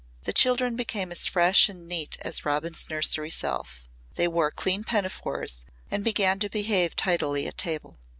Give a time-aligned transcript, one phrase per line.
[0.23, 3.87] The children became as fresh and neat as Robin's nursery self.
[4.15, 7.99] They wore clean pinafores and began to behave tidily at table.